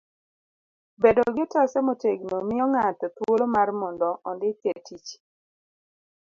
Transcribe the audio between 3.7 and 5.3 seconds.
mondo ondike tich.